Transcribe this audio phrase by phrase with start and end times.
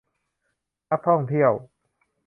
[0.89, 1.51] นักท่องเที่ยว